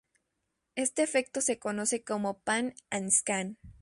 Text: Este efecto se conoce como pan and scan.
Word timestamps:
Este 0.73 1.03
efecto 1.03 1.41
se 1.41 1.59
conoce 1.59 2.03
como 2.03 2.39
pan 2.39 2.73
and 2.89 3.11
scan. 3.11 3.59